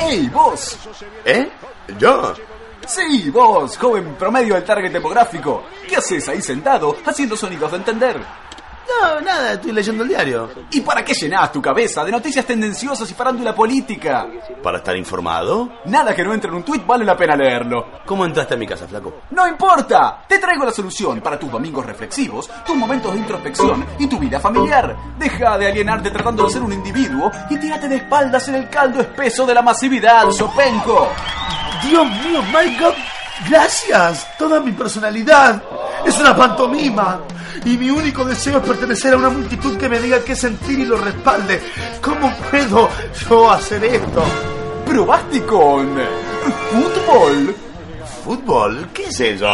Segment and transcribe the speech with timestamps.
[0.00, 0.78] ¡Ey, vos!
[1.24, 1.48] ¿Eh?
[1.98, 2.34] ¿Yo?
[2.86, 5.64] Sí, vos, joven promedio del target demográfico.
[5.88, 8.20] ¿Qué haces ahí sentado haciendo sonidos de entender?
[8.86, 10.50] No, nada, estoy leyendo el diario.
[10.70, 14.26] ¿Y para qué llenás tu cabeza de noticias tendenciosas y farándula política?
[14.62, 15.70] ¿Para estar informado?
[15.86, 17.86] Nada que no entre en un tuit vale la pena leerlo.
[18.04, 19.22] ¿Cómo entraste a mi casa, flaco?
[19.30, 20.24] ¡No importa!
[20.28, 24.38] Te traigo la solución para tus domingos reflexivos, tus momentos de introspección y tu vida
[24.38, 24.94] familiar.
[25.18, 29.00] Deja de alienarte tratando de ser un individuo y tírate de espaldas en el caldo
[29.00, 31.08] espeso de la masividad, Sopenco.
[31.82, 32.94] Dios mío, my God,
[33.48, 34.26] gracias.
[34.38, 35.62] Toda mi personalidad
[36.04, 37.20] es una pantomima.
[37.64, 40.84] Y mi único deseo es pertenecer a una multitud que me diga qué sentir y
[40.84, 41.60] lo respalde.
[42.00, 42.90] ¿Cómo puedo
[43.28, 44.24] yo hacer esto?
[44.86, 45.96] ¿Probaste con
[46.70, 47.54] fútbol?
[48.24, 48.88] ¿Fútbol?
[48.92, 49.46] ¿Qué es eso?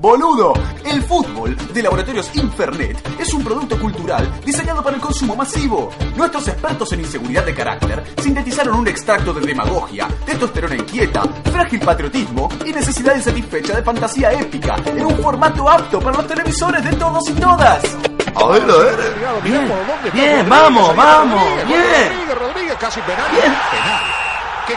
[0.00, 0.52] Boludo,
[0.84, 5.90] el fútbol de Laboratorios Infernet es un producto cultural diseñado para el consumo masivo.
[6.14, 12.48] Nuestros expertos en inseguridad de carácter sintetizaron un extracto de demagogia, testosterona inquieta, frágil patriotismo
[12.64, 17.28] y necesidad insatisfecha de fantasía épica en un formato apto para los televisores de todos
[17.30, 17.82] y todas.
[18.36, 19.42] A ver, a ver.
[19.42, 19.72] Bien,
[20.12, 21.82] bien, vamos, vamos, bien.
[23.32, 24.27] Bien.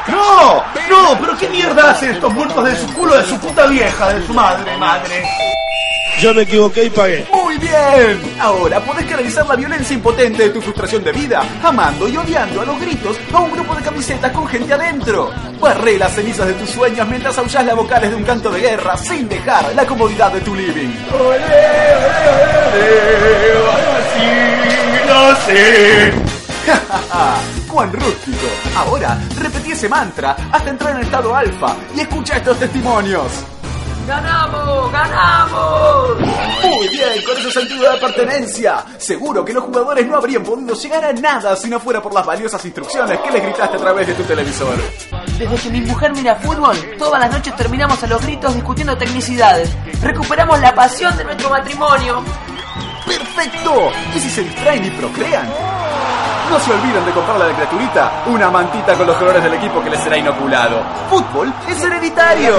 [0.07, 4.13] No, no, pero qué mierda hacen estos muertos de su culo, de su puta vieja,
[4.13, 5.23] de su madre, madre.
[6.19, 7.25] Yo me equivoqué y pagué.
[7.31, 8.21] Muy bien.
[8.39, 12.65] Ahora podés canalizar la violencia impotente de tu frustración de vida, amando y odiando a
[12.65, 15.31] los gritos a un grupo de camisetas con gente adentro.
[15.59, 18.95] Barré las cenizas de tus sueños mientras aullás las vocales de un canto de guerra
[18.97, 20.89] sin dejar la comodidad de tu living.
[25.07, 26.13] no sé.
[27.81, 28.45] ¡Cuán rústico!
[28.77, 33.23] Ahora, repetí ese mantra hasta entrar en estado alfa y escucha estos testimonios.
[34.07, 34.91] ¡Ganamos!
[34.91, 36.19] ¡Ganamos!
[36.63, 38.85] Muy bien, con ese sentido de pertenencia.
[38.99, 42.23] Seguro que los jugadores no habrían podido llegar a nada si no fuera por las
[42.23, 44.75] valiosas instrucciones que les gritaste a través de tu televisor.
[45.39, 49.71] Desde que mi mujer mira fútbol, todas las noches terminamos a los gritos discutiendo tecnicidades.
[50.03, 52.23] Recuperamos la pasión de nuestro matrimonio.
[53.07, 53.89] ¡Perfecto!
[54.15, 55.70] ¿Y si se distraen y procrean?
[56.51, 59.81] No se olviden de comprarle a la criaturita una mantita con los colores del equipo
[59.81, 60.83] que les será inoculado.
[61.09, 62.53] Fútbol es hereditario.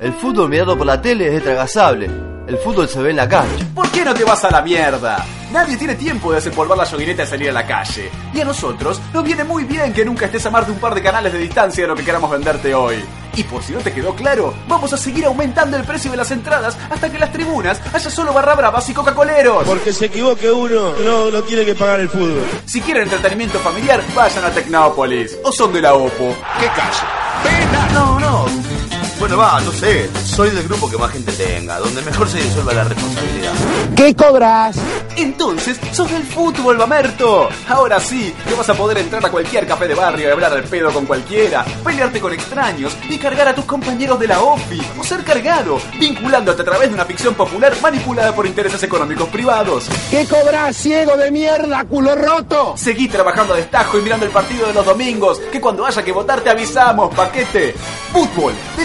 [0.00, 2.10] El fútbol mirado por la tele es destragasable.
[2.48, 3.64] El fútbol se ve en la cancha.
[3.72, 5.24] ¿Por qué no te vas a la mierda?
[5.52, 8.10] Nadie tiene tiempo de desempolvar la yoguineta y salir a la calle.
[8.32, 10.96] Y a nosotros nos viene muy bien que nunca estés a más de un par
[10.96, 13.04] de canales de distancia de lo que queramos venderte hoy.
[13.36, 16.30] Y por si no te quedó claro, vamos a seguir aumentando el precio de las
[16.30, 19.64] entradas hasta que en las tribunas haya solo barra bravas y coca-coleros.
[19.64, 22.44] Porque se equivoque uno, no, no tiene que pagar el fútbol.
[22.66, 25.36] Si quieren entretenimiento familiar, vayan a Tecnópolis.
[25.44, 26.36] O son de la OPO.
[26.60, 27.92] ¿Qué calle?
[27.92, 29.03] No, no.
[29.18, 30.10] Bueno, va, no sé.
[30.24, 33.52] Soy del grupo que más gente tenga, donde mejor se disuelva la responsabilidad.
[33.96, 34.76] ¿Qué cobras?
[35.16, 37.48] Entonces, sos del fútbol, Mamerto.
[37.68, 40.64] Ahora sí, que vas a poder entrar a cualquier café de barrio y hablar al
[40.64, 45.04] pedo con cualquiera, pelearte con extraños y cargar a tus compañeros de la OFI, o
[45.04, 49.86] ser cargado, vinculándote a través de una ficción popular manipulada por intereses económicos privados.
[50.10, 52.74] ¿Qué cobras, ciego de mierda, culo roto?
[52.76, 56.12] Seguí trabajando a destajo y mirando el partido de los domingos, que cuando haya que
[56.12, 57.74] votar te avisamos, paquete.
[58.12, 58.84] Fútbol, de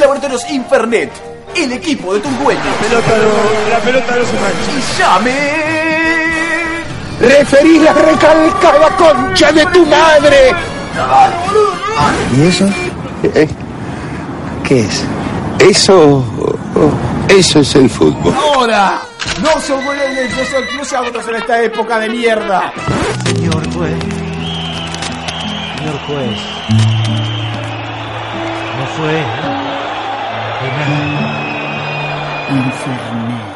[0.49, 1.11] Infernet,
[1.55, 2.63] el equipo de tus dueños.
[2.81, 4.71] Pelota no- la pelota no se mancha.
[4.77, 5.35] Y llame...
[7.19, 10.51] Referí la recalcada concha de tu madre.
[12.37, 12.65] ¿Y eso?
[13.35, 13.47] ¿Eh?
[14.63, 15.03] ¿Qué es?
[15.59, 16.23] Eso.
[17.27, 18.33] Eso es el fútbol.
[18.33, 19.01] ¡Ahora!
[19.41, 22.71] ¡No se yo soy cruzados en esta época de mierda!
[23.25, 23.95] Señor juez.
[25.77, 26.39] Señor juez.
[28.79, 29.19] No fue.
[29.19, 29.58] ¿eh?
[30.69, 31.49] De nada.
[32.49, 33.48] Infernet.